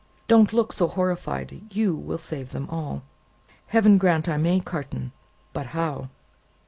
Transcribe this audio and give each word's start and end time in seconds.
Don't 0.27 0.51
look 0.51 0.73
so 0.73 0.87
horrified. 0.87 1.61
You 1.71 1.93
will 1.95 2.17
save 2.17 2.49
them 2.53 2.67
all." 2.71 3.03
"Heaven 3.67 3.99
grant 3.99 4.27
I 4.27 4.37
may, 4.37 4.59
Carton! 4.59 5.11
But 5.53 5.67
how?" 5.77 6.09